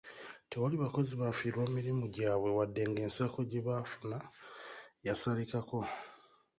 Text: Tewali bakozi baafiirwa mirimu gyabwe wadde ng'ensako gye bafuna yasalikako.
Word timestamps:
Tewali 0.49 0.75
bakozi 0.83 1.13
baafiirwa 1.21 1.63
mirimu 1.75 2.03
gyabwe 2.15 2.49
wadde 2.57 2.83
ng'ensako 2.91 3.39
gye 3.49 3.61
bafuna 3.67 4.17
yasalikako. 5.05 5.79